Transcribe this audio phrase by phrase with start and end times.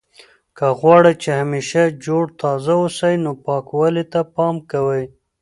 [0.57, 5.03] که غواړئ چې همیشه جوړ تازه اوسئ نو پاکوالي ته پام کوئ.